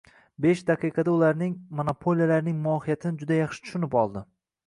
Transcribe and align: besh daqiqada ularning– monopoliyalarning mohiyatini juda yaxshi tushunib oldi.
besh 0.43 0.61
daqiqada 0.69 1.13
ularning– 1.17 1.51
monopoliyalarning 1.81 2.57
mohiyatini 2.65 3.21
juda 3.25 3.37
yaxshi 3.41 3.65
tushunib 3.67 3.99
oldi. 4.05 4.27